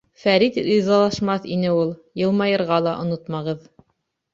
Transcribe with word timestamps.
Фәрит 0.21 0.55
ризалашмаҫ 0.67 1.47
ине 1.57 1.75
ул. 1.83 1.95
Йылмайырға 2.25 2.85
ла 2.91 2.99
онотмағыҙ. 3.07 3.75